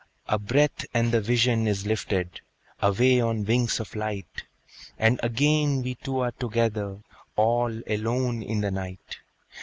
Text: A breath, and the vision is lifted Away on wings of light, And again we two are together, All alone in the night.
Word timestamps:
A 0.25 0.39
breath, 0.39 0.83
and 0.95 1.11
the 1.11 1.21
vision 1.21 1.67
is 1.67 1.85
lifted 1.85 2.41
Away 2.81 3.21
on 3.21 3.45
wings 3.45 3.79
of 3.79 3.95
light, 3.95 4.45
And 4.97 5.19
again 5.21 5.83
we 5.83 5.93
two 5.93 6.21
are 6.21 6.31
together, 6.31 7.01
All 7.35 7.83
alone 7.85 8.41
in 8.41 8.61
the 8.61 8.71
night. 8.71 9.17